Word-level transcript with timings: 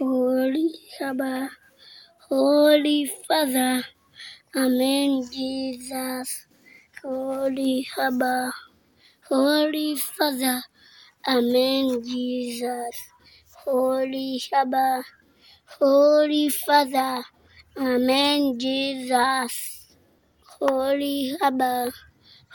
Holy 0.00 0.72
Abba, 1.02 1.50
Holy 2.30 3.04
Father, 3.28 3.84
Amen, 4.56 5.28
Jesus. 5.30 6.46
Holy 7.04 7.86
Abba, 8.00 8.50
Holy 9.28 9.96
Father, 9.96 10.62
Amen, 11.28 12.02
Jesus. 12.02 12.96
Holy 13.66 14.40
Abba, 14.54 15.02
Holy 15.78 16.48
Father, 16.48 17.22
Amen, 17.76 18.58
Jesus. 18.58 19.86
Holy 20.58 21.34
Abba, 21.42 21.92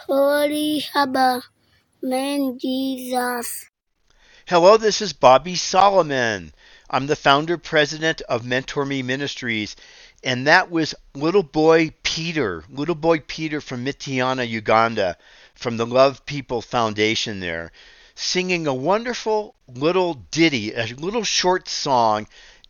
Holy 0.07 0.83
Abba, 0.95 1.43
Amen, 2.03 2.57
Jesus. 2.59 3.69
Hello, 4.47 4.77
this 4.77 5.01
is 5.01 5.11
Bobby 5.11 5.55
Solomon. 5.55 6.53
I'm 6.87 7.07
the 7.07 7.15
founder 7.15 7.57
president 7.57 8.21
of 8.29 8.45
Mentor 8.45 8.85
Me 8.85 9.01
Ministries, 9.01 9.75
and 10.23 10.45
that 10.45 10.69
was 10.69 10.93
little 11.15 11.41
boy 11.41 11.93
Peter, 12.03 12.63
little 12.69 12.93
boy 12.93 13.19
Peter 13.21 13.59
from 13.59 13.83
Mityana, 13.83 14.47
Uganda, 14.47 15.17
from 15.55 15.77
the 15.77 15.85
Love 15.85 16.25
People 16.27 16.61
Foundation 16.61 17.39
there, 17.39 17.71
singing 18.13 18.67
a 18.67 18.73
wonderful 18.73 19.55
little 19.67 20.13
ditty, 20.29 20.73
a 20.73 20.85
little 20.85 21.23
short 21.23 21.67
song 21.67 22.27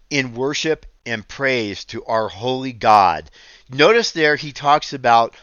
in 0.10 0.34
worship 0.34 0.86
and 1.06 1.28
praise 1.28 1.84
to 1.86 2.06
our 2.06 2.30
holy 2.30 2.72
God. 2.72 3.30
Notice 3.70 4.12
there 4.12 4.38
he 4.38 4.54
talks 4.54 4.94
about 4.94 5.36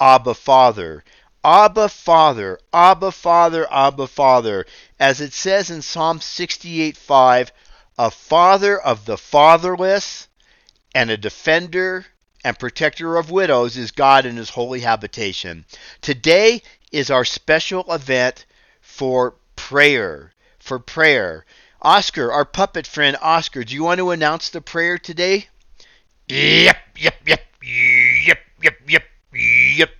Abba 0.00 0.34
Father. 0.34 1.02
Abba 1.44 1.88
Father, 1.88 2.60
Abba 2.72 3.10
Father, 3.10 3.66
Abba 3.68 4.06
Father, 4.06 4.64
as 5.00 5.20
it 5.20 5.32
says 5.32 5.70
in 5.70 5.82
Psalm 5.82 6.20
68 6.20 6.96
5, 6.96 7.52
a 7.98 8.10
father 8.10 8.78
of 8.80 9.04
the 9.04 9.16
fatherless 9.16 10.28
and 10.94 11.10
a 11.10 11.16
defender 11.16 12.06
and 12.44 12.58
protector 12.58 13.16
of 13.16 13.30
widows 13.30 13.76
is 13.76 13.90
God 13.90 14.26
in 14.26 14.36
his 14.36 14.50
holy 14.50 14.80
habitation. 14.80 15.64
Today 16.00 16.62
is 16.90 17.10
our 17.10 17.24
special 17.24 17.84
event 17.92 18.44
for 18.80 19.34
prayer. 19.56 20.32
For 20.58 20.78
prayer. 20.78 21.44
Oscar, 21.80 22.32
our 22.32 22.44
puppet 22.44 22.86
friend 22.86 23.16
Oscar, 23.20 23.64
do 23.64 23.74
you 23.74 23.84
want 23.84 23.98
to 23.98 24.10
announce 24.10 24.48
the 24.48 24.60
prayer 24.60 24.98
today? 24.98 25.48
Yep, 26.28 26.76
yep, 26.96 27.14
yep, 27.26 27.40
yep, 27.62 28.38
yep, 28.62 28.74
yep, 28.88 29.04
yep. 29.76 29.90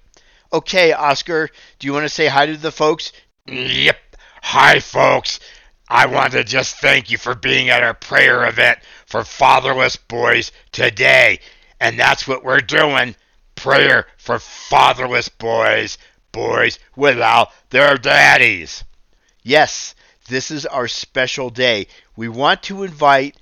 Okay, 0.53 0.93
Oscar, 0.93 1.49
do 1.79 1.87
you 1.87 1.93
want 1.93 2.05
to 2.05 2.09
say 2.09 2.27
hi 2.27 2.47
to 2.47 2.57
the 2.57 2.71
folks? 2.71 3.13
Yep. 3.47 3.97
Hi, 4.43 4.81
folks. 4.81 5.41
I 5.95 6.07
want 6.07 6.33
to 6.33 6.43
just 6.43 6.77
thank 6.77 7.11
you 7.11 7.19
for 7.19 7.35
being 7.35 7.69
at 7.69 7.83
our 7.83 7.93
prayer 7.93 8.49
event 8.49 8.79
for 9.05 9.25
fatherless 9.25 9.97
boys 9.97 10.51
today. 10.73 11.39
And 11.81 12.01
that's 12.01 12.27
what 12.27 12.43
we're 12.43 12.61
doing 12.61 13.15
prayer 13.57 14.07
for 14.17 14.39
fatherless 14.39 15.29
boys, 15.29 15.99
boys 16.33 16.79
without 16.97 17.51
their 17.69 17.99
daddies. 17.99 18.85
Yes, 19.43 19.95
this 20.29 20.51
is 20.51 20.65
our 20.65 20.89
special 20.89 21.51
day. 21.51 21.89
We 22.17 22.27
want 22.27 22.63
to 22.65 22.85
invite 22.85 23.37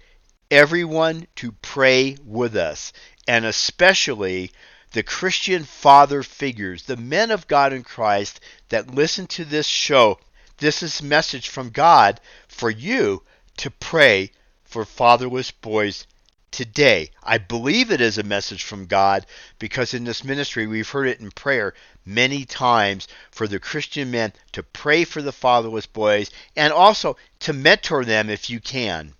everyone 0.51 1.29
to 1.37 1.53
pray 1.53 2.17
with 2.27 2.57
us, 2.57 2.93
and 3.29 3.45
especially 3.45 4.51
the 4.91 5.05
Christian 5.05 5.63
father 5.63 6.25
figures, 6.25 6.83
the 6.83 6.97
men 6.97 7.31
of 7.31 7.47
God 7.47 7.73
in 7.73 7.85
Christ 7.85 8.41
that 8.71 8.93
listen 8.93 9.29
to 9.29 9.45
this 9.45 9.69
show. 9.69 10.19
This 10.61 10.83
is 10.83 11.01
a 11.01 11.05
message 11.05 11.49
from 11.49 11.71
God 11.71 12.21
for 12.47 12.71
you 12.71 13.23
to 13.57 13.71
pray 13.71 14.31
for 14.63 14.85
fatherless 14.85 15.51
boys 15.51 16.07
today. 16.51 17.13
I 17.23 17.39
believe 17.39 17.91
it 17.91 18.03
is 18.03 18.19
a 18.19 18.23
message 18.23 18.63
from 18.65 18.85
God 18.85 19.25
because 19.59 19.95
in 19.95 20.05
this 20.05 20.23
ministry 20.23 20.67
we've 20.67 20.91
heard 20.91 21.09
it 21.09 21.19
in 21.19 21.31
prayer 21.31 21.73
many 22.05 22.45
times 22.45 23.09
for 23.31 23.49
the 23.49 23.59
Christian 23.59 24.11
men 24.11 24.35
to 24.53 24.63
pray 24.63 25.05
for 25.05 25.23
the 25.23 25.33
fatherless 25.33 25.87
boys 25.87 26.31
and 26.55 26.75
also 26.75 27.17
to 27.39 27.55
mentor 27.55 28.05
them 28.05 28.29
if 28.29 28.51
you 28.51 28.61
can. 28.61 29.15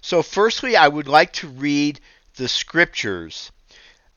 So, 0.00 0.20
firstly, 0.20 0.74
I 0.74 0.88
would 0.88 1.06
like 1.06 1.32
to 1.34 1.46
read 1.46 2.00
the 2.34 2.48
scriptures 2.48 3.52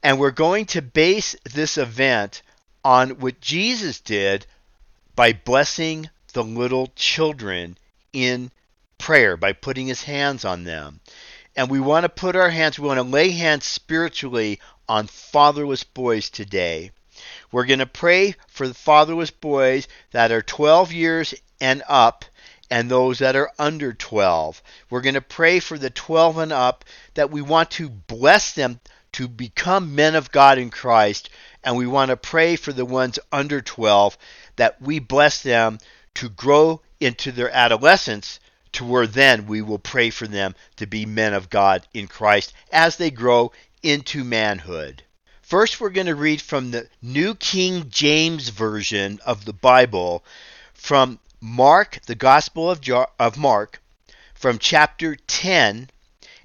and 0.01 0.19
we're 0.19 0.31
going 0.31 0.65
to 0.67 0.81
base 0.81 1.35
this 1.43 1.77
event 1.77 2.41
on 2.83 3.19
what 3.19 3.39
Jesus 3.39 3.99
did 3.99 4.47
by 5.15 5.33
blessing 5.33 6.09
the 6.33 6.43
little 6.43 6.91
children 6.95 7.77
in 8.11 8.51
prayer, 8.97 9.37
by 9.37 9.53
putting 9.53 9.87
his 9.87 10.03
hands 10.03 10.45
on 10.45 10.63
them. 10.63 10.99
And 11.55 11.69
we 11.69 11.79
want 11.79 12.03
to 12.03 12.09
put 12.09 12.35
our 12.35 12.49
hands, 12.49 12.79
we 12.79 12.87
want 12.87 12.97
to 12.97 13.03
lay 13.03 13.31
hands 13.31 13.65
spiritually 13.65 14.59
on 14.87 15.07
fatherless 15.07 15.83
boys 15.83 16.29
today. 16.29 16.91
We're 17.51 17.65
going 17.65 17.79
to 17.79 17.85
pray 17.85 18.35
for 18.47 18.67
the 18.67 18.73
fatherless 18.73 19.31
boys 19.31 19.87
that 20.11 20.31
are 20.31 20.41
12 20.41 20.91
years 20.91 21.33
and 21.61 21.83
up 21.87 22.25
and 22.69 22.89
those 22.89 23.19
that 23.19 23.35
are 23.35 23.51
under 23.59 23.93
12. 23.93 24.63
We're 24.89 25.01
going 25.01 25.13
to 25.13 25.21
pray 25.21 25.59
for 25.59 25.77
the 25.77 25.91
12 25.91 26.37
and 26.39 26.51
up 26.51 26.83
that 27.13 27.29
we 27.29 27.41
want 27.41 27.69
to 27.71 27.89
bless 27.89 28.53
them 28.53 28.79
to 29.13 29.27
become 29.27 29.95
men 29.95 30.15
of 30.15 30.31
God 30.31 30.57
in 30.57 30.71
Christ, 30.71 31.29
and 31.63 31.77
we 31.77 31.85
want 31.85 32.09
to 32.09 32.17
pray 32.17 32.55
for 32.55 32.73
the 32.73 32.85
ones 32.85 33.19
under 33.31 33.61
12 33.61 34.17
that 34.55 34.81
we 34.81 34.97
bless 34.99 35.43
them 35.43 35.77
to 36.15 36.29
grow 36.29 36.81
into 36.99 37.31
their 37.31 37.49
adolescence 37.51 38.39
to 38.73 38.83
where 38.83 39.07
then 39.07 39.45
we 39.45 39.61
will 39.61 39.79
pray 39.79 40.09
for 40.09 40.27
them 40.27 40.55
to 40.75 40.85
be 40.85 41.05
men 41.05 41.33
of 41.33 41.49
God 41.49 41.87
in 41.93 42.07
Christ 42.07 42.53
as 42.71 42.97
they 42.97 43.11
grow 43.11 43.51
into 43.81 44.23
manhood. 44.23 45.03
First, 45.41 45.79
we're 45.79 45.89
going 45.89 46.07
to 46.07 46.15
read 46.15 46.41
from 46.41 46.71
the 46.71 46.89
New 47.01 47.35
King 47.35 47.89
James 47.89 48.49
Version 48.49 49.19
of 49.25 49.45
the 49.45 49.53
Bible 49.53 50.23
from 50.73 51.19
Mark, 51.39 51.99
the 52.05 52.15
Gospel 52.15 52.71
of, 52.71 52.81
of 53.19 53.37
Mark, 53.37 53.81
from 54.33 54.57
chapter 54.57 55.15
10 55.15 55.89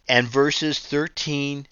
and 0.09 0.29
verses 0.29 0.79
13 0.79 1.67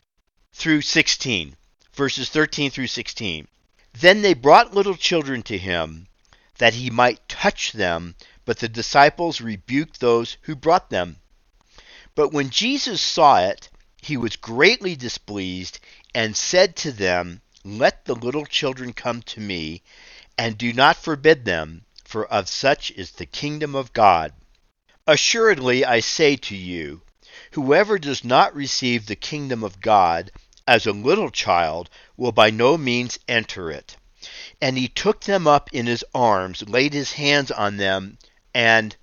through 0.52 0.82
16. 0.82 1.56
Verses 1.92 2.28
13 2.28 2.70
through 2.70 2.86
16. 2.86 3.48
Then 3.92 4.22
they 4.22 4.34
brought 4.34 4.74
little 4.74 4.96
children 4.96 5.42
to 5.44 5.58
him, 5.58 6.06
that 6.58 6.74
he 6.74 6.90
might 6.90 7.28
touch 7.28 7.72
them, 7.72 8.14
but 8.44 8.58
the 8.58 8.68
disciples 8.68 9.40
rebuked 9.40 10.00
those 10.00 10.36
who 10.42 10.54
brought 10.54 10.90
them. 10.90 11.16
But 12.14 12.32
when 12.32 12.50
Jesus 12.50 13.00
saw 13.00 13.40
it, 13.40 13.68
he 14.00 14.16
was 14.16 14.36
greatly 14.36 14.96
displeased, 14.96 15.80
and 16.14 16.36
said 16.36 16.76
to 16.76 16.92
them, 16.92 17.42
Let 17.64 18.04
the 18.04 18.14
little 18.14 18.46
children 18.46 18.92
come 18.92 19.22
to 19.22 19.40
me, 19.40 19.82
and 20.38 20.56
do 20.56 20.72
not 20.72 20.96
forbid 20.96 21.44
them, 21.44 21.84
for 22.04 22.26
of 22.26 22.48
such 22.48 22.90
is 22.92 23.10
the 23.10 23.26
kingdom 23.26 23.74
of 23.74 23.92
God. 23.92 24.32
Assuredly 25.06 25.84
I 25.84 26.00
say 26.00 26.36
to 26.36 26.56
you, 26.56 27.02
whoever 27.52 27.98
does 27.98 28.24
not 28.24 28.54
receive 28.54 29.06
the 29.06 29.16
kingdom 29.16 29.62
of 29.62 29.80
God 29.80 30.30
as 30.66 30.86
a 30.86 30.92
little 30.92 31.30
child 31.30 31.90
will 32.16 32.32
by 32.32 32.50
no 32.50 32.78
means 32.78 33.18
enter 33.28 33.70
it. 33.70 33.96
And 34.60 34.76
he 34.78 34.88
took 34.88 35.22
them 35.22 35.46
up 35.46 35.70
in 35.72 35.86
his 35.86 36.04
arms, 36.14 36.68
laid 36.68 36.92
his 36.92 37.12
hands 37.12 37.50
on 37.50 37.76
them, 37.76 38.18
and 38.54 38.96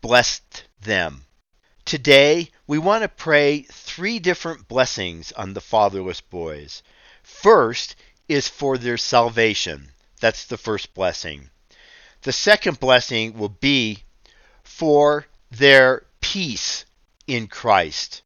blessed 0.00 0.64
them. 0.80 1.24
Today, 1.84 2.50
we 2.66 2.78
want 2.78 3.02
to 3.02 3.08
pray 3.08 3.62
three 3.62 4.18
different 4.18 4.68
blessings 4.68 5.32
on 5.32 5.54
the 5.54 5.60
fatherless 5.60 6.20
boys. 6.20 6.82
First 7.22 7.96
is 8.28 8.48
for 8.48 8.78
their 8.78 8.96
salvation. 8.96 9.92
That's 10.20 10.44
the 10.44 10.58
first 10.58 10.94
blessing. 10.94 11.50
The 12.22 12.32
second 12.32 12.78
blessing 12.78 13.38
will 13.38 13.48
be 13.48 14.04
for 14.62 15.26
their 15.50 16.06
peace 16.20 16.84
in 17.26 17.48
Christ. 17.48 18.22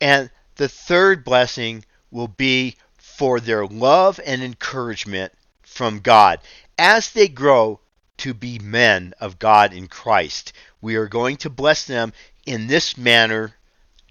And 0.00 0.30
the 0.56 0.68
third 0.68 1.24
blessing 1.24 1.84
will 2.10 2.28
be 2.28 2.76
for 2.98 3.40
their 3.40 3.66
love 3.66 4.20
and 4.24 4.42
encouragement 4.42 5.32
from 5.72 6.00
God 6.00 6.38
as 6.78 7.10
they 7.10 7.28
grow 7.28 7.80
to 8.18 8.34
be 8.34 8.58
men 8.58 9.14
of 9.18 9.38
God 9.38 9.72
in 9.72 9.88
Christ. 9.88 10.52
We 10.80 10.96
are 10.96 11.08
going 11.08 11.38
to 11.38 11.50
bless 11.50 11.84
them 11.84 12.12
in 12.46 12.66
this 12.66 12.96
manner 12.96 13.56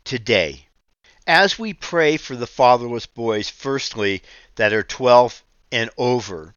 today. 0.04 0.68
As 1.28 1.60
we 1.60 1.74
pray 1.74 2.18
for 2.18 2.36
the 2.36 2.48
fatherless 2.48 3.06
boys, 3.06 3.50
firstly, 3.50 4.22
that 4.56 4.74
are 4.74 4.84
12 4.84 5.44
and 5.72 5.90
over, 5.98 6.56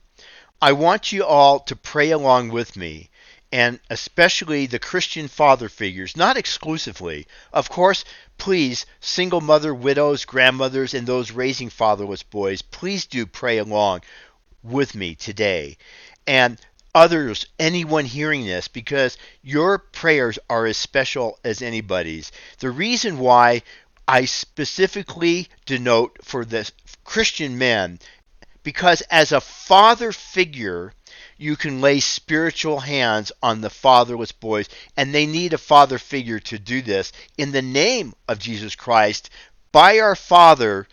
I 0.60 0.72
want 0.72 1.12
you 1.12 1.24
all 1.24 1.60
to 1.60 1.76
pray 1.76 2.10
along 2.10 2.48
with 2.48 2.74
me 2.74 3.10
and 3.52 3.78
especially 3.88 4.66
the 4.66 4.80
Christian 4.80 5.28
father 5.28 5.68
figures, 5.68 6.16
not 6.16 6.36
exclusively. 6.36 7.24
Of 7.52 7.68
course, 7.68 8.04
please, 8.36 8.84
single 8.98 9.40
mother, 9.40 9.72
widows, 9.72 10.24
grandmothers, 10.24 10.92
and 10.92 11.06
those 11.06 11.30
raising 11.30 11.70
fatherless 11.70 12.24
boys, 12.24 12.62
please 12.62 13.06
do 13.06 13.26
pray 13.26 13.58
along 13.58 14.02
with 14.64 14.94
me 14.94 15.14
today. 15.14 15.76
And 16.26 16.58
others, 16.94 17.46
anyone 17.58 18.04
hearing 18.04 18.46
this, 18.46 18.68
because 18.68 19.18
your 19.42 19.78
prayers 19.78 20.38
are 20.48 20.66
as 20.66 20.76
special 20.76 21.38
as 21.44 21.62
anybody's. 21.62 22.32
The 22.58 22.70
reason 22.70 23.18
why 23.18 23.62
I 24.08 24.24
specifically 24.24 25.48
denote 25.66 26.18
for 26.22 26.44
the 26.44 26.70
Christian 27.04 27.58
men, 27.58 27.98
because 28.62 29.02
as 29.02 29.32
a 29.32 29.40
father 29.40 30.12
figure, 30.12 30.92
you 31.36 31.56
can 31.56 31.80
lay 31.80 32.00
spiritual 32.00 32.80
hands 32.80 33.32
on 33.42 33.60
the 33.60 33.70
fatherless 33.70 34.32
boys, 34.32 34.68
and 34.96 35.12
they 35.12 35.26
need 35.26 35.52
a 35.52 35.58
father 35.58 35.98
figure 35.98 36.38
to 36.40 36.58
do 36.58 36.80
this 36.80 37.12
in 37.36 37.52
the 37.52 37.62
name 37.62 38.14
of 38.28 38.38
Jesus 38.38 38.74
Christ 38.74 39.30
by 39.72 39.98
our 39.98 40.14
Father 40.14 40.86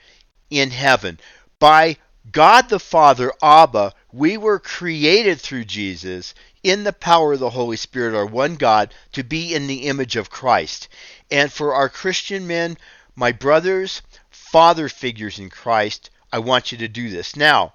in 0.49 0.71
heaven. 0.71 1.19
By 1.59 1.97
God 2.31 2.69
the 2.69 2.79
Father, 2.79 3.33
Abba, 3.41 3.93
we 4.11 4.37
were 4.37 4.59
created 4.59 5.41
through 5.41 5.65
Jesus 5.65 6.35
in 6.63 6.83
the 6.83 6.93
power 6.93 7.33
of 7.33 7.39
the 7.39 7.49
Holy 7.49 7.75
Spirit, 7.75 8.15
our 8.15 8.27
one 8.27 8.55
God, 8.55 8.93
to 9.13 9.23
be 9.23 9.55
in 9.55 9.65
the 9.65 9.87
image 9.87 10.15
of 10.15 10.29
Christ. 10.29 10.87
And 11.31 11.51
for 11.51 11.73
our 11.73 11.89
Christian 11.89 12.45
men, 12.45 12.77
my 13.15 13.31
brothers, 13.31 14.03
father 14.29 14.87
figures 14.87 15.39
in 15.39 15.49
Christ, 15.49 16.11
I 16.31 16.39
want 16.39 16.71
you 16.71 16.77
to 16.77 16.87
do 16.87 17.09
this. 17.09 17.35
Now, 17.35 17.73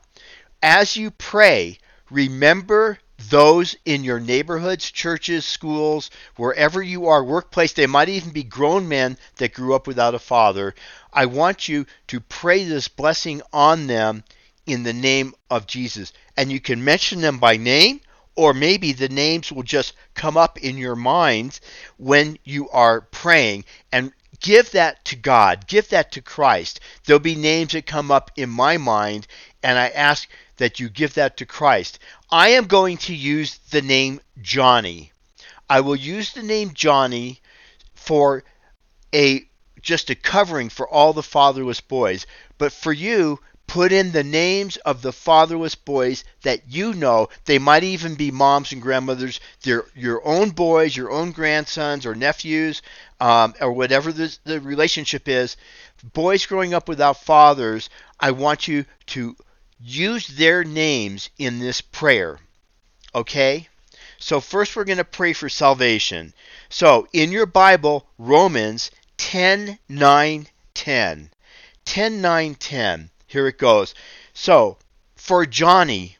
as 0.63 0.97
you 0.97 1.11
pray, 1.11 1.79
remember 2.09 3.01
those 3.29 3.75
in 3.85 4.05
your 4.05 4.21
neighborhoods, 4.21 4.91
churches, 4.91 5.45
schools, 5.45 6.11
wherever 6.37 6.81
you 6.81 7.09
are, 7.09 7.25
workplace, 7.25 7.73
they 7.73 7.87
might 7.87 8.09
even 8.09 8.31
be 8.31 8.45
grown 8.45 8.89
men 8.89 9.19
that 9.37 9.55
grew 9.55 9.75
up 9.75 9.87
without 9.87 10.15
a 10.15 10.21
father. 10.21 10.75
I 11.13 11.27
want 11.27 11.69
you 11.69 11.87
to 12.09 12.21
pray 12.21 12.65
this 12.65 12.89
blessing 12.89 13.43
on 13.53 13.87
them 13.87 14.23
in 14.67 14.83
the 14.83 14.93
name 14.93 15.35
of 15.51 15.67
Jesus. 15.67 16.13
And 16.37 16.51
you 16.51 16.61
can 16.61 16.85
mention 16.85 17.21
them 17.21 17.39
by 17.39 17.57
name, 17.57 18.01
or 18.35 18.53
maybe 18.53 18.93
the 18.93 19.09
names 19.09 19.51
will 19.51 19.63
just 19.63 19.95
come 20.15 20.37
up 20.37 20.59
in 20.59 20.77
your 20.77 20.97
minds 20.97 21.61
when 21.97 22.39
you 22.45 22.69
are 22.71 23.01
praying. 23.01 23.65
And 23.93 24.13
give 24.41 24.73
that 24.73 25.05
to 25.07 25.17
God, 25.17 25.67
give 25.67 25.89
that 25.89 26.13
to 26.13 26.23
Christ. 26.23 26.81
There'll 27.05 27.21
be 27.21 27.35
names 27.35 27.73
that 27.73 27.87
come 27.87 28.11
up 28.11 28.31
in 28.37 28.51
my 28.51 28.77
mind, 28.77 29.27
and 29.63 29.79
I 29.79 29.89
ask 29.89 30.29
that 30.59 30.81
you 30.81 30.89
give 30.89 31.15
that 31.15 31.37
to 31.39 31.47
Christ. 31.47 31.99
I 32.31 32.51
am 32.51 32.67
going 32.67 32.97
to 32.99 33.15
use 33.15 33.59
the 33.71 33.83
name 33.83 34.21
Johnny. 34.41 35.12
I 35.69 35.81
will 35.81 35.97
use 35.97 36.33
the 36.33 36.43
name 36.43 36.73
Johnny 36.75 37.41
for 37.95 38.45
a 39.15 39.49
just 39.81 40.11
a 40.11 40.15
covering 40.15 40.69
for 40.69 40.89
all 40.89 41.12
the 41.12 41.23
fatherless 41.23 41.81
boys. 41.81 42.27
But 42.59 42.73
for 42.73 42.93
you, 42.93 43.39
put 43.67 43.93
in 43.93 44.13
the 44.13 44.25
names 44.25 44.77
of 44.79 45.03
the 45.03 45.13
fatherless 45.13 45.75
boys 45.75 46.25
that 46.43 46.69
you 46.69 46.95
know. 46.95 47.29
They 47.45 47.59
might 47.59 47.85
even 47.85 48.15
be 48.15 48.31
moms 48.31 48.73
and 48.73 48.81
grandmothers, 48.81 49.41
They're 49.63 49.87
your 49.95 50.27
own 50.27 50.51
boys, 50.51 50.97
your 50.97 51.11
own 51.11 51.33
grandsons 51.33 52.07
or 52.07 52.15
nephews, 52.15 52.83
um, 53.21 53.55
or 53.61 53.73
whatever 53.73 54.13
the, 54.13 54.37
the 54.45 54.61
relationship 54.61 55.29
is. 55.29 55.57
Boys 56.13 56.47
growing 56.47 56.75
up 56.75 56.89
without 56.89 57.25
fathers, 57.25 57.91
I 58.21 58.31
want 58.31 58.69
you 58.69 58.85
to 59.07 59.37
use 59.81 60.29
their 60.29 60.65
names 60.65 61.31
in 61.39 61.59
this 61.59 61.81
prayer. 61.81 62.39
Okay? 63.15 63.69
So, 64.19 64.41
first 64.41 64.77
we're 64.77 64.85
going 64.85 64.99
to 64.99 65.05
pray 65.05 65.33
for 65.33 65.49
salvation. 65.49 66.33
So, 66.69 67.07
in 67.12 67.33
your 67.33 67.47
Bible, 67.47 68.07
Romans 68.19 68.91
10 69.19 69.79
9 69.89 70.47
10. 70.75 71.31
10 71.85 72.21
9 72.21 72.55
10. 72.55 73.11
Here 73.26 73.46
it 73.49 73.58
goes. 73.58 73.94
So, 74.32 74.78
for 75.17 75.46
Johnny, 75.46 76.17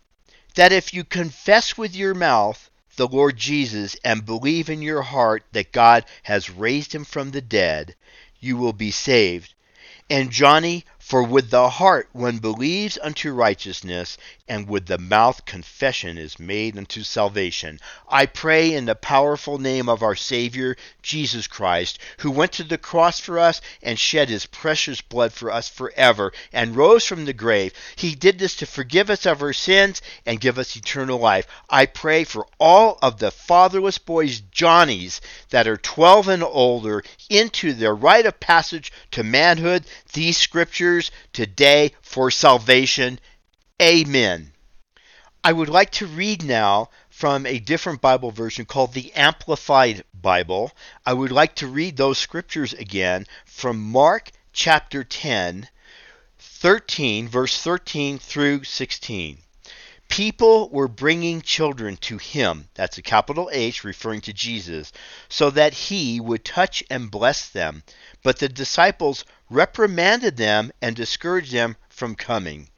that 0.57 0.73
if 0.73 0.93
you 0.93 1.05
confess 1.05 1.79
with 1.79 1.95
your 1.95 2.15
mouth 2.15 2.71
the 2.97 3.07
Lord 3.07 3.37
Jesus 3.37 3.95
and 4.03 4.27
believe 4.27 4.69
in 4.69 4.83
your 4.83 5.03
heart 5.03 5.45
that 5.53 5.73
God 5.73 6.05
has 6.25 6.51
raised 6.51 6.95
him 6.95 7.05
from 7.05 7.31
the 7.31 7.43
dead, 7.43 7.95
you 8.41 8.57
will 8.57 8.73
be 8.73 8.91
saved. 8.91 9.55
And 10.09 10.31
Johnny, 10.31 10.85
for 11.07 11.23
with 11.23 11.51
the 11.51 11.71
heart 11.71 12.09
one 12.11 12.39
believes 12.39 12.99
unto 13.01 13.31
righteousness, 13.31 14.19
and 14.49 14.69
with 14.69 14.87
the 14.87 14.99
mouth 14.99 15.45
confession 15.45 16.19
is 16.19 16.41
made 16.41 16.77
unto 16.77 17.05
salvation. 17.05 17.79
I 18.09 18.27
pray 18.27 18.75
in 18.75 18.87
the 18.87 18.97
powerful 18.97 19.59
name 19.59 19.89
of 19.89 20.03
our 20.03 20.17
Savior, 20.17 20.77
Jesus 21.03 21.47
Christ, 21.47 22.01
who 22.19 22.33
went 22.33 22.51
to 22.55 22.65
the 22.65 22.77
cross 22.77 23.21
for 23.21 23.39
us 23.39 23.61
and 23.85 23.97
shed 23.97 24.29
his 24.29 24.47
precious 24.47 25.01
blood 25.01 25.33
for 25.33 25.53
us 25.53 25.69
forever, 25.69 26.33
and 26.53 26.75
rose 26.75 27.05
from 27.05 27.25
the 27.25 27.33
grave. 27.33 27.73
He 27.95 28.17
did 28.17 28.41
this 28.41 28.57
to 28.57 28.67
forgive 28.67 29.09
us 29.09 29.27
of 29.27 29.43
our 29.43 29.53
sins 29.53 30.03
and 30.27 30.41
give 30.41 30.59
us 30.59 30.75
eternal 30.75 31.21
life. 31.21 31.47
I 31.71 31.87
pray 31.87 32.25
for 32.25 32.49
all 32.59 32.99
of 33.01 33.21
the 33.21 33.31
fatherless 33.31 33.99
boys, 33.99 34.41
Johnnies, 34.51 35.21
that 35.51 35.69
are 35.69 35.77
12 35.77 36.27
and 36.27 36.43
older, 36.43 37.05
into 37.31 37.73
their 37.75 37.95
rite 37.95 38.27
of 38.27 38.41
passage 38.41 38.93
to 39.13 39.23
manhood, 39.23 39.85
these 40.13 40.37
scriptures 40.37 40.96
today 41.33 41.93
for 42.03 42.31
salvation. 42.31 43.19
Amen. 43.81 44.53
I 45.45 45.53
would 45.53 45.69
like 45.69 45.91
to 45.93 46.07
read 46.07 46.43
now 46.43 46.91
from 47.09 47.47
a 47.47 47.61
different 47.61 48.01
Bible 48.01 48.33
version 48.33 48.65
called 48.65 48.93
the 48.93 49.13
Amplified 49.15 50.03
Bible. 50.13 50.73
I 51.05 51.13
would 51.13 51.31
like 51.31 51.55
to 51.57 51.69
read 51.69 51.97
those 51.97 52.19
scriptures 52.19 52.73
again 52.73 53.27
from 53.45 53.81
Mark 53.81 54.31
chapter 54.53 55.05
10, 55.05 55.69
13, 56.39 57.29
verse 57.29 57.61
13 57.61 58.19
through 58.19 58.65
16. 58.65 59.39
People 60.09 60.69
were 60.71 60.89
bringing 60.89 61.43
children 61.43 61.97
to 61.97 62.17
him, 62.19 62.69
that's 62.75 62.97
a 62.99 63.03
capital 63.03 63.51
H 63.53 63.85
referring 63.85 64.21
to 64.23 64.33
Jesus, 64.33 64.93
so 65.29 65.51
that 65.51 65.75
he 65.75 66.21
would 66.21 66.45
touch 66.45 66.83
and 66.89 67.11
bless 67.11 67.49
them. 67.49 67.83
But 68.23 68.39
the 68.39 68.49
disciples 68.49 69.25
reprimanded 69.51 70.37
them 70.37 70.73
and 70.83 70.97
discouraged 70.97 71.53
them 71.53 71.77
from 71.89 72.15
coming. 72.15 72.69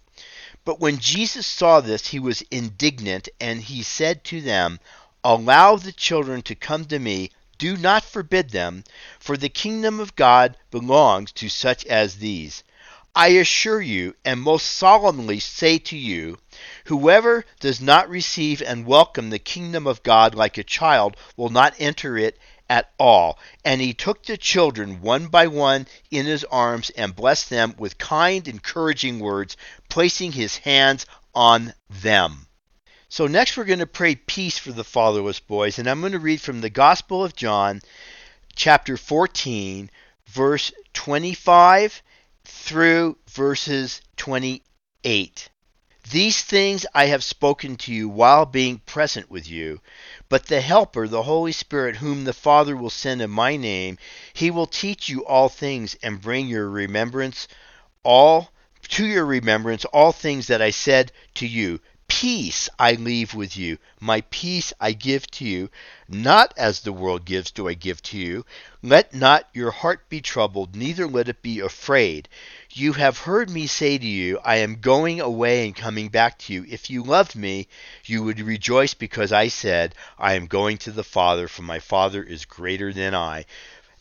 But 0.64 0.80
when 0.80 0.98
Jesus 0.98 1.46
saw 1.46 1.80
this, 1.80 2.08
he 2.08 2.18
was 2.18 2.42
indignant, 2.50 3.28
and 3.40 3.62
he 3.62 3.82
said 3.82 4.22
to 4.24 4.40
them, 4.40 4.80
Allow 5.24 5.76
the 5.76 5.92
children 5.92 6.42
to 6.42 6.54
come 6.54 6.84
to 6.86 6.98
me, 6.98 7.30
do 7.58 7.76
not 7.76 8.04
forbid 8.04 8.50
them, 8.50 8.84
for 9.18 9.36
the 9.36 9.48
kingdom 9.48 9.98
of 9.98 10.14
God 10.14 10.56
belongs 10.70 11.32
to 11.32 11.48
such 11.48 11.84
as 11.86 12.16
these. 12.16 12.62
I 13.14 13.28
assure 13.28 13.80
you, 13.80 14.14
and 14.24 14.40
most 14.40 14.66
solemnly 14.66 15.40
say 15.40 15.78
to 15.78 15.96
you, 15.96 16.38
whoever 16.84 17.44
does 17.58 17.80
not 17.80 18.08
receive 18.08 18.62
and 18.62 18.86
welcome 18.86 19.30
the 19.30 19.40
kingdom 19.40 19.86
of 19.86 20.02
God 20.02 20.34
like 20.34 20.56
a 20.58 20.62
child 20.62 21.16
will 21.36 21.48
not 21.48 21.74
enter 21.78 22.16
it 22.16 22.38
at 22.68 22.92
all. 22.98 23.38
And 23.64 23.80
he 23.80 23.94
took 23.94 24.24
the 24.24 24.36
children 24.36 25.00
one 25.00 25.28
by 25.28 25.46
one 25.46 25.86
in 26.10 26.26
his 26.26 26.44
arms 26.44 26.90
and 26.90 27.16
blessed 27.16 27.50
them 27.50 27.74
with 27.78 27.98
kind, 27.98 28.46
encouraging 28.46 29.20
words, 29.20 29.56
placing 29.88 30.32
his 30.32 30.58
hands 30.58 31.06
on 31.34 31.74
them. 31.88 32.46
So, 33.08 33.26
next 33.26 33.56
we're 33.56 33.64
going 33.64 33.78
to 33.78 33.86
pray 33.86 34.16
peace 34.16 34.58
for 34.58 34.72
the 34.72 34.84
fatherless 34.84 35.40
boys, 35.40 35.78
and 35.78 35.88
I'm 35.88 36.00
going 36.00 36.12
to 36.12 36.18
read 36.18 36.42
from 36.42 36.60
the 36.60 36.68
Gospel 36.68 37.24
of 37.24 37.34
John, 37.34 37.80
chapter 38.54 38.98
14, 38.98 39.90
verse 40.26 40.72
25 40.92 42.02
through 42.44 43.16
verses 43.30 44.02
28. 44.16 45.48
These 46.10 46.42
things 46.42 46.86
I 46.94 47.06
have 47.06 47.22
spoken 47.22 47.76
to 47.78 47.92
you 47.92 48.08
while 48.08 48.46
being 48.46 48.78
present 48.78 49.30
with 49.30 49.48
you. 49.50 49.80
But 50.28 50.46
the 50.46 50.60
Helper, 50.60 51.06
the 51.06 51.24
Holy 51.24 51.52
Spirit, 51.52 51.96
whom 51.96 52.24
the 52.24 52.32
Father 52.32 52.76
will 52.76 52.90
send 52.90 53.20
in 53.20 53.30
my 53.30 53.56
name, 53.56 53.98
he 54.32 54.50
will 54.50 54.66
teach 54.66 55.08
you 55.08 55.26
all 55.26 55.48
things 55.48 55.96
and 56.02 56.20
bring 56.20 56.46
your 56.46 56.70
remembrance 56.70 57.48
all 58.04 58.52
to 58.88 59.04
your 59.04 59.26
remembrance 59.26 59.84
all 59.86 60.12
things 60.12 60.46
that 60.46 60.62
I 60.62 60.70
said 60.70 61.12
to 61.34 61.46
you. 61.46 61.80
Peace 62.08 62.70
I 62.78 62.94
leave 62.94 63.34
with 63.34 63.56
you, 63.56 63.78
my 64.00 64.22
peace 64.22 64.72
I 64.80 64.92
give 64.92 65.30
to 65.32 65.44
you. 65.44 65.70
Not 66.08 66.54
as 66.56 66.80
the 66.80 66.92
world 66.92 67.26
gives 67.26 67.50
do 67.50 67.68
I 67.68 67.74
give 67.74 68.02
to 68.04 68.18
you. 68.18 68.46
Let 68.82 69.14
not 69.14 69.48
your 69.52 69.70
heart 69.70 70.08
be 70.08 70.22
troubled, 70.22 70.74
neither 70.74 71.06
let 71.06 71.28
it 71.28 71.42
be 71.42 71.60
afraid. 71.60 72.28
You 72.72 72.94
have 72.94 73.18
heard 73.18 73.50
me 73.50 73.66
say 73.66 73.98
to 73.98 74.06
you, 74.06 74.38
I 74.42 74.56
am 74.56 74.80
going 74.80 75.20
away 75.20 75.66
and 75.66 75.76
coming 75.76 76.08
back 76.08 76.38
to 76.38 76.52
you. 76.52 76.64
If 76.68 76.88
you 76.88 77.02
loved 77.02 77.36
me, 77.36 77.68
you 78.04 78.22
would 78.22 78.40
rejoice 78.40 78.94
because 78.94 79.30
I 79.30 79.48
said, 79.48 79.94
I 80.18 80.32
am 80.32 80.46
going 80.46 80.78
to 80.78 80.90
the 80.90 81.04
Father, 81.04 81.46
for 81.46 81.62
my 81.62 81.78
Father 81.78 82.22
is 82.22 82.46
greater 82.46 82.92
than 82.92 83.14
I. 83.14 83.44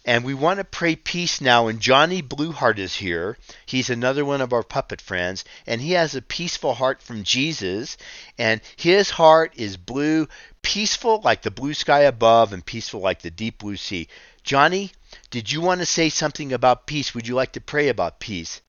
And 0.07 0.23
we 0.23 0.33
want 0.33 0.59
to 0.59 0.63
pray 0.63 0.95
peace 0.95 1.41
now. 1.41 1.67
And 1.67 1.81
Johnny 1.81 2.21
Blueheart 2.21 2.79
is 2.79 2.95
here. 2.95 3.37
He's 3.65 3.89
another 3.89 4.23
one 4.23 4.39
of 4.39 4.53
our 4.53 4.63
puppet 4.63 5.01
friends. 5.01 5.43
And 5.67 5.81
he 5.81 5.91
has 5.91 6.15
a 6.15 6.21
peaceful 6.21 6.75
heart 6.75 7.03
from 7.03 7.25
Jesus. 7.25 7.97
And 8.37 8.61
his 8.77 9.09
heart 9.09 9.51
is 9.57 9.75
blue, 9.75 10.29
peaceful 10.61 11.19
like 11.25 11.41
the 11.41 11.51
blue 11.51 11.73
sky 11.73 12.03
above, 12.03 12.53
and 12.53 12.65
peaceful 12.65 13.01
like 13.01 13.21
the 13.21 13.29
deep 13.29 13.57
blue 13.57 13.75
sea. 13.75 14.07
Johnny, 14.45 14.93
did 15.29 15.51
you 15.51 15.59
want 15.59 15.81
to 15.81 15.85
say 15.85 16.07
something 16.07 16.53
about 16.53 16.87
peace? 16.87 17.13
Would 17.13 17.27
you 17.27 17.35
like 17.35 17.51
to 17.51 17.61
pray 17.61 17.89
about 17.89 18.21
peace? 18.21 18.61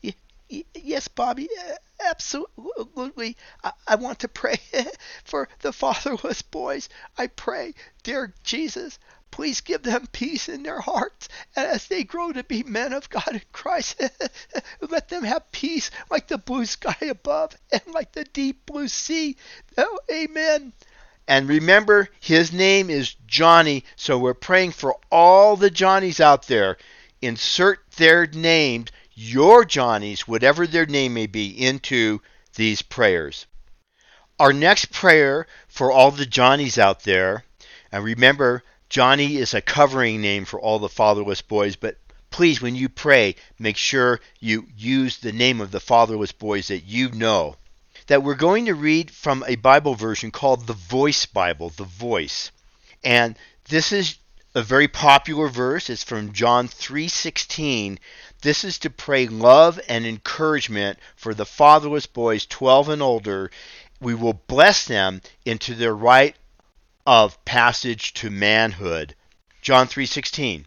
yes, 0.74 1.08
Bobby. 1.08 1.48
absolutely. 2.08 2.59
I, 3.62 3.72
I 3.86 3.94
want 3.96 4.20
to 4.20 4.28
pray 4.28 4.58
for 5.24 5.48
the 5.60 5.72
fatherless 5.72 6.42
boys. 6.42 6.88
I 7.18 7.26
pray, 7.28 7.74
dear 8.02 8.34
Jesus, 8.42 8.98
please 9.30 9.60
give 9.60 9.82
them 9.82 10.08
peace 10.12 10.48
in 10.48 10.62
their 10.62 10.80
hearts 10.80 11.28
as 11.56 11.86
they 11.86 12.04
grow 12.04 12.32
to 12.32 12.44
be 12.44 12.62
men 12.62 12.92
of 12.92 13.08
God 13.08 13.28
in 13.32 13.42
Christ. 13.52 14.00
Let 14.80 15.08
them 15.08 15.24
have 15.24 15.52
peace 15.52 15.90
like 16.10 16.28
the 16.28 16.38
blue 16.38 16.66
sky 16.66 16.96
above 17.02 17.56
and 17.72 17.82
like 17.92 18.12
the 18.12 18.24
deep 18.24 18.66
blue 18.66 18.88
sea. 18.88 19.36
Oh, 19.78 19.98
amen. 20.12 20.72
And 21.28 21.48
remember, 21.48 22.08
his 22.18 22.52
name 22.52 22.90
is 22.90 23.14
Johnny, 23.26 23.84
so 23.94 24.18
we're 24.18 24.34
praying 24.34 24.72
for 24.72 24.96
all 25.12 25.56
the 25.56 25.70
Johnnies 25.70 26.20
out 26.20 26.48
there. 26.48 26.76
Insert 27.22 27.78
their 27.92 28.26
names, 28.26 28.90
your 29.14 29.64
Johnnies, 29.64 30.26
whatever 30.26 30.66
their 30.66 30.86
name 30.86 31.14
may 31.14 31.26
be, 31.26 31.46
into 31.50 32.20
these 32.60 32.82
prayers. 32.82 33.46
Our 34.38 34.52
next 34.52 34.92
prayer 34.92 35.46
for 35.66 35.90
all 35.90 36.10
the 36.10 36.26
Johnnies 36.26 36.76
out 36.76 37.04
there, 37.04 37.42
and 37.90 38.04
remember, 38.04 38.62
Johnny 38.90 39.38
is 39.38 39.54
a 39.54 39.62
covering 39.62 40.20
name 40.20 40.44
for 40.44 40.60
all 40.60 40.78
the 40.78 40.90
fatherless 40.90 41.40
boys, 41.40 41.76
but 41.76 41.96
please, 42.28 42.60
when 42.60 42.76
you 42.76 42.90
pray, 42.90 43.36
make 43.58 43.78
sure 43.78 44.20
you 44.40 44.66
use 44.76 45.16
the 45.16 45.32
name 45.32 45.62
of 45.62 45.70
the 45.70 45.80
fatherless 45.80 46.32
boys 46.32 46.68
that 46.68 46.84
you 46.84 47.10
know 47.12 47.56
that 48.08 48.22
we're 48.22 48.34
going 48.34 48.66
to 48.66 48.74
read 48.74 49.10
from 49.10 49.42
a 49.46 49.56
Bible 49.56 49.94
version 49.94 50.30
called 50.30 50.66
the 50.66 50.74
Voice 50.74 51.24
Bible, 51.24 51.70
the 51.70 51.84
Voice. 51.84 52.50
And 53.02 53.38
this 53.70 53.90
is 53.90 54.18
a 54.52 54.62
very 54.62 54.88
popular 54.88 55.46
verse. 55.46 55.88
is 55.88 56.02
from 56.02 56.32
John 56.32 56.66
3:16. 56.66 58.00
This 58.42 58.64
is 58.64 58.78
to 58.80 58.90
pray 58.90 59.28
love 59.28 59.78
and 59.88 60.04
encouragement 60.04 60.98
for 61.14 61.34
the 61.34 61.46
fatherless 61.46 62.06
boys 62.06 62.46
12 62.46 62.88
and 62.88 63.00
older. 63.00 63.52
We 64.00 64.14
will 64.14 64.32
bless 64.32 64.84
them 64.84 65.20
into 65.44 65.76
their 65.76 65.94
rite 65.94 66.34
of 67.06 67.44
passage 67.44 68.12
to 68.14 68.28
manhood. 68.28 69.14
John 69.62 69.86
3:16. 69.86 70.66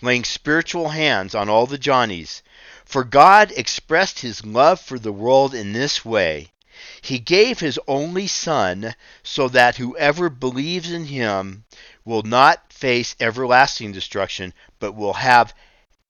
Laying 0.00 0.22
spiritual 0.22 0.90
hands 0.90 1.34
on 1.34 1.48
all 1.48 1.66
the 1.66 1.76
Johnnies. 1.76 2.40
For 2.84 3.02
God 3.02 3.52
expressed 3.56 4.20
his 4.20 4.46
love 4.46 4.80
for 4.80 4.98
the 4.98 5.12
world 5.12 5.54
in 5.54 5.72
this 5.72 6.04
way. 6.04 6.52
He 7.00 7.18
gave 7.18 7.58
his 7.58 7.80
only 7.88 8.26
Son 8.26 8.94
so 9.22 9.48
that 9.48 9.76
whoever 9.76 10.28
believes 10.28 10.90
in 10.90 11.06
him 11.06 11.64
will 12.04 12.22
not 12.22 12.72
face 12.72 13.16
everlasting 13.18 13.92
destruction, 13.92 14.52
but 14.78 14.92
will 14.92 15.14
have 15.14 15.54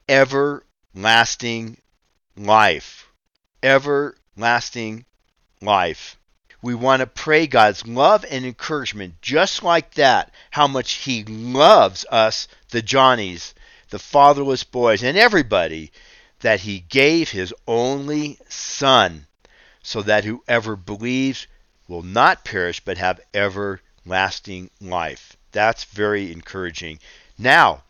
everlasting 0.09 1.77
life. 2.37 3.07
Everlasting 3.63 5.05
life. 5.61 6.17
We 6.63 6.75
want 6.75 7.01
to 7.01 7.07
pray 7.07 7.47
God's 7.47 7.87
love 7.87 8.25
and 8.31 8.45
encouragement 8.45 9.21
just 9.23 9.63
like 9.63 9.95
that, 9.95 10.33
how 10.51 10.67
much 10.67 10.93
He 10.93 11.23
loves 11.25 12.05
us, 12.11 12.49
the 12.71 12.83
Johnnies, 12.83 13.55
the 13.91 13.99
fatherless 13.99 14.65
boys, 14.65 15.03
and 15.03 15.17
everybody, 15.17 15.93
that 16.41 16.61
He 16.61 16.81
gave 16.81 17.31
His 17.31 17.55
only 17.67 18.39
Son 18.49 19.27
so 19.83 20.03
that 20.03 20.25
whoever 20.25 20.75
believes 20.75 21.47
will 21.87 22.03
not 22.03 22.45
perish 22.45 22.81
but 22.81 22.97
have 22.97 23.21
everlasting 23.35 23.84
life. 24.07 25.37
That's 25.53 25.85
very 25.85 26.33
encouraging. 26.33 26.99
Now, 27.39 27.83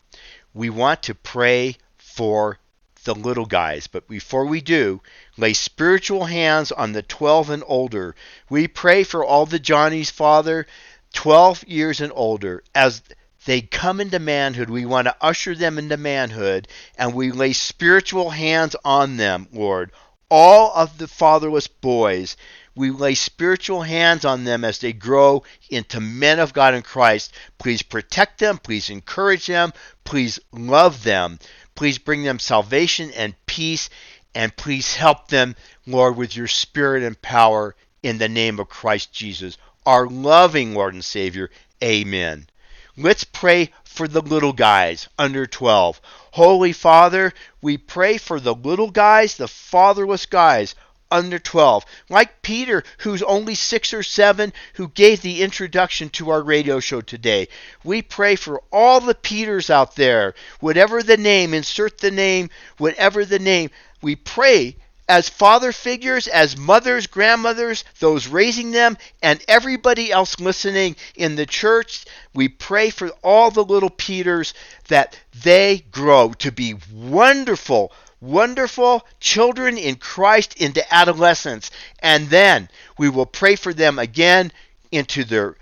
we 0.53 0.71
want 0.71 1.03
to 1.05 1.15
pray 1.15 1.77
for 1.97 2.59
the 3.05 3.15
little 3.15 3.47
guys, 3.47 3.87
but 3.87 4.09
before 4.09 4.47
we 4.47 4.61
do, 4.61 5.01
lay 5.37 5.53
spiritual 5.53 6.25
hands 6.25 6.73
on 6.73 6.93
the 6.93 7.03
12 7.03 7.51
and 7.51 7.65
older. 7.67 8.15
We 8.49 8.69
pray 8.69 9.05
for 9.05 9.25
all 9.25 9.47
the 9.47 9.59
Johnnies, 9.59 10.11
Father, 10.11 10.67
12 11.13 11.65
years 11.65 12.01
and 12.01 12.13
older, 12.15 12.63
as 12.75 13.03
they 13.45 13.61
come 13.61 14.01
into 14.01 14.19
manhood. 14.19 14.71
We 14.71 14.87
want 14.87 15.07
to 15.07 15.17
usher 15.21 15.55
them 15.55 15.79
into 15.79 15.97
manhood, 15.97 16.69
and 16.97 17.15
we 17.15 17.31
lay 17.31 17.53
spiritual 17.53 18.31
hands 18.31 18.75
on 18.85 19.17
them, 19.17 19.49
Lord 19.53 19.91
all 20.31 20.73
of 20.75 20.99
the 20.99 21.07
fatherless 21.07 21.69
boys. 21.69 22.37
We 22.77 22.91
lay 22.91 23.15
spiritual 23.15 23.83
hands 23.83 24.25
on 24.25 24.45
them 24.45 24.65
as 24.65 24.79
they 24.79 24.93
grow 24.93 25.45
into 25.71 26.01
men 26.01 26.41
of 26.41 26.53
God 26.53 26.75
in 26.75 26.83
Christ. 26.83 27.33
Please 27.59 27.83
protect 27.83 28.41
them. 28.41 28.59
Please 28.59 28.91
encourage 28.91 29.47
them. 29.47 29.73
Please 30.03 30.41
love 30.53 31.05
them. 31.05 31.39
Please 31.77 31.99
bring 31.99 32.25
them 32.25 32.39
salvation 32.39 33.13
and 33.13 33.35
peace. 33.47 33.91
And 34.35 34.57
please 34.57 34.97
help 34.97 35.29
them, 35.29 35.55
Lord, 35.87 36.17
with 36.17 36.35
your 36.35 36.49
spirit 36.49 37.05
and 37.05 37.21
power 37.23 37.77
in 38.03 38.19
the 38.19 38.29
name 38.29 38.59
of 38.59 38.69
Christ 38.69 39.13
Jesus, 39.13 39.57
our 39.87 40.09
loving 40.09 40.75
Lord 40.75 40.95
and 40.95 41.05
Savior. 41.05 41.51
Amen. 41.83 42.49
Let's 42.97 43.25
pray 43.25 43.71
for 43.85 44.09
the 44.09 44.21
little 44.21 44.53
guys 44.53 45.09
under 45.19 45.47
12. 45.47 46.01
Holy 46.33 46.73
Father, 46.73 47.33
we 47.63 47.79
pray 47.79 48.19
for 48.19 48.41
the 48.41 48.55
little 48.55 48.91
guys, 48.91 49.37
the 49.37 49.49
fatherless 49.49 50.27
guys 50.27 50.75
under 51.11 51.39
12. 51.39 51.85
Like 52.09 52.43
Peter, 52.43 52.83
who's 52.99 53.23
only 53.23 53.55
six 53.55 53.93
or 53.93 54.03
seven, 54.03 54.53
who 54.75 54.89
gave 54.89 55.23
the 55.23 55.43
introduction 55.43 56.09
to 56.11 56.31
our 56.31 56.43
radio 56.43 56.81
show 56.81 57.01
today. 57.01 57.49
We 57.83 58.03
pray 58.03 58.37
for 58.37 58.63
all 58.73 59.01
the 59.01 59.15
Peters 59.15 59.71
out 59.71 59.97
there, 59.97 60.35
whatever 60.61 61.03
the 61.03 61.17
name, 61.17 61.55
insert 61.55 61.99
the 61.99 62.11
name, 62.11 62.51
whatever 62.79 63.25
the 63.25 63.39
name. 63.39 63.71
We 64.03 64.17
pray 64.17 64.77
as 65.09 65.29
father 65.29 65.73
figures, 65.73 66.27
as 66.27 66.57
mothers, 66.57 67.07
grandmothers, 67.07 67.85
those 68.01 68.27
raising 68.27 68.71
them, 68.71 68.97
and 69.23 69.43
everybody 69.47 70.11
else 70.11 70.41
listening 70.41 70.97
in 71.15 71.37
the 71.37 71.47
church, 71.47 72.05
we 72.35 72.49
pray 72.49 72.91
for 72.91 73.11
all 73.23 73.51
the 73.51 73.65
little 73.65 73.91
Peters 73.91 74.55
that 74.89 75.19
they 75.43 75.85
grow 75.91 76.33
to 76.39 76.51
be 76.51 76.75
wonderful, 76.93 77.93
wonderful 78.21 79.07
children 79.21 79.79
in 79.79 79.97
Christ 79.97 80.55
into 80.57 80.95
adolescence. 80.95 81.71
And 82.01 82.29
then 82.31 82.69
we 82.99 83.09
will 83.09 83.27
pray 83.27 83.57
for 83.57 83.75
them 83.75 83.99
again 83.99 84.53
into 84.91 85.25
their 85.25 85.57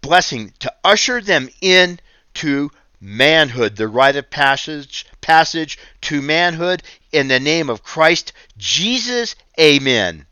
blessing 0.00 0.52
to 0.60 0.72
usher 0.84 1.20
them 1.20 1.48
in 1.60 1.98
to 2.34 2.70
manhood, 3.00 3.76
the 3.76 3.88
rite 3.88 4.16
of 4.16 4.30
passage, 4.30 5.06
passage 5.20 5.78
to 6.02 6.22
manhood 6.22 6.82
in 7.12 7.28
the 7.28 7.40
name 7.40 7.68
of 7.68 7.82
Christ 7.82 8.32
Jesus. 8.56 9.34
Amen. 9.58 10.26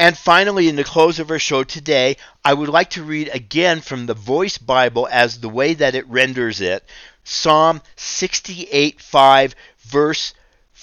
And 0.00 0.16
finally, 0.16 0.68
in 0.68 0.76
the 0.76 0.84
close 0.84 1.18
of 1.18 1.30
our 1.30 1.40
show 1.40 1.64
today, 1.64 2.16
I 2.44 2.54
would 2.54 2.68
like 2.68 2.90
to 2.90 3.02
read 3.02 3.28
again 3.32 3.80
from 3.80 4.06
the 4.06 4.14
Voice 4.14 4.56
Bible 4.56 5.08
as 5.10 5.40
the 5.40 5.48
way 5.48 5.74
that 5.74 5.96
it 5.96 6.08
renders 6.08 6.60
it 6.60 6.84
Psalm 7.24 7.82
68 7.96 9.00
5, 9.00 9.54
verse 9.80 10.34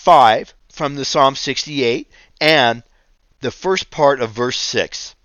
5 0.05 0.53
from 0.71 0.93
the 0.93 1.03
Psalm 1.03 1.35
68, 1.35 2.11
and 2.39 2.83
the 3.41 3.49
first 3.49 3.89
part 3.89 4.21
of 4.21 4.29
verse 4.29 4.59
6. 4.59 5.15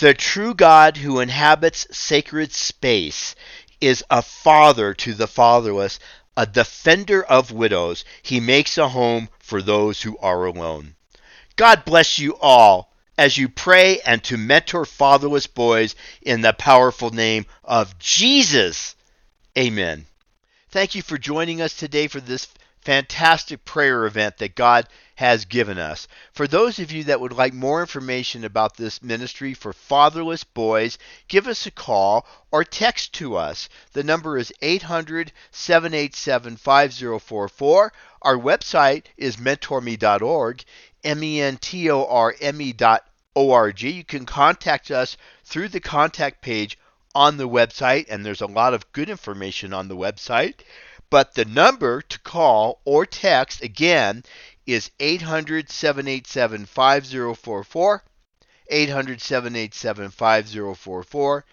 The 0.00 0.14
true 0.14 0.52
God 0.52 0.96
who 0.96 1.20
inhabits 1.20 1.86
sacred 1.96 2.52
space 2.52 3.36
is 3.80 4.02
a 4.10 4.22
father 4.22 4.94
to 4.94 5.14
the 5.14 5.28
fatherless, 5.28 6.00
a 6.36 6.44
defender 6.44 7.22
of 7.22 7.52
widows. 7.52 8.04
He 8.20 8.40
makes 8.40 8.76
a 8.76 8.88
home 8.88 9.28
for 9.38 9.62
those 9.62 10.02
who 10.02 10.18
are 10.18 10.44
alone. 10.44 10.96
God 11.54 11.84
bless 11.84 12.18
you 12.18 12.36
all 12.40 12.92
as 13.16 13.38
you 13.38 13.48
pray 13.48 14.00
and 14.00 14.24
to 14.24 14.36
mentor 14.36 14.84
fatherless 14.84 15.46
boys 15.46 15.94
in 16.20 16.40
the 16.40 16.52
powerful 16.52 17.10
name 17.10 17.46
of 17.62 17.96
Jesus. 18.00 18.96
Amen. 19.56 20.06
Thank 20.70 20.96
you 20.96 21.02
for 21.02 21.16
joining 21.16 21.62
us 21.62 21.76
today 21.76 22.08
for 22.08 22.20
this 22.20 22.48
fantastic 22.86 23.64
prayer 23.64 24.06
event 24.06 24.36
that 24.36 24.54
God 24.54 24.86
has 25.16 25.44
given 25.44 25.76
us. 25.76 26.06
For 26.32 26.46
those 26.46 26.78
of 26.78 26.92
you 26.92 27.02
that 27.04 27.20
would 27.20 27.32
like 27.32 27.52
more 27.52 27.80
information 27.80 28.44
about 28.44 28.76
this 28.76 29.02
ministry 29.02 29.54
for 29.54 29.72
fatherless 29.72 30.44
boys, 30.44 30.96
give 31.26 31.48
us 31.48 31.66
a 31.66 31.72
call 31.72 32.24
or 32.52 32.62
text 32.62 33.12
to 33.14 33.34
us. 33.34 33.68
The 33.92 34.04
number 34.04 34.38
is 34.38 34.52
800 34.62 35.32
787 35.50 36.56
5044. 36.58 37.92
Our 38.22 38.36
website 38.36 39.06
is 39.16 39.36
mentorme.org, 39.36 40.64
M 41.02 41.24
E 41.24 41.40
N 41.40 41.56
T 41.56 41.90
O 41.90 42.04
R 42.04 42.36
M 42.40 42.60
E 42.60 42.72
dot 42.72 43.04
O-R-G. 43.34 43.90
You 43.90 44.04
can 44.04 44.26
contact 44.26 44.92
us 44.92 45.16
through 45.44 45.70
the 45.70 45.80
contact 45.80 46.40
page 46.40 46.78
on 47.16 47.36
the 47.36 47.48
website, 47.48 48.06
and 48.08 48.24
there's 48.24 48.42
a 48.42 48.46
lot 48.46 48.74
of 48.74 48.92
good 48.92 49.10
information 49.10 49.72
on 49.72 49.88
the 49.88 49.96
website. 49.96 50.60
But 51.08 51.34
the 51.34 51.44
number 51.44 52.02
to 52.02 52.18
call 52.20 52.80
or 52.84 53.06
text 53.06 53.62
again 53.62 54.24
is 54.66 54.90
800 54.98 55.70
787 55.70 56.66
5044. 56.66 58.02
800 58.68 59.20
787 59.20 60.10
5044. 60.10 61.44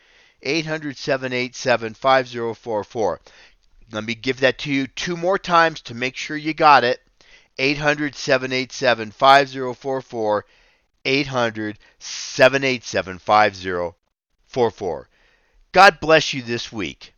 800 0.41 0.97
787 0.97 1.93
5044. 1.93 3.21
Let 3.91 4.03
me 4.03 4.15
give 4.15 4.39
that 4.39 4.57
to 4.59 4.71
you 4.71 4.87
two 4.87 5.15
more 5.15 5.37
times 5.37 5.81
to 5.81 5.93
make 5.93 6.15
sure 6.15 6.35
you 6.35 6.53
got 6.55 6.83
it. 6.83 6.99
800 7.59 8.15
787 8.15 9.11
5044. 9.11 10.45
800 11.05 11.79
787 11.99 13.19
5044. 13.19 15.09
God 15.71 15.99
bless 15.99 16.33
you 16.33 16.41
this 16.41 16.71
week. 16.71 17.12